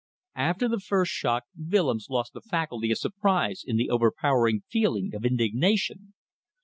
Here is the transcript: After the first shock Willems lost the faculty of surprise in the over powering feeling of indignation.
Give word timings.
After 0.37 0.67
the 0.67 0.79
first 0.79 1.11
shock 1.11 1.43
Willems 1.55 2.07
lost 2.09 2.33
the 2.33 2.41
faculty 2.41 2.89
of 2.89 2.97
surprise 2.97 3.63
in 3.63 3.77
the 3.77 3.91
over 3.91 4.11
powering 4.11 4.63
feeling 4.67 5.13
of 5.13 5.23
indignation. 5.23 6.15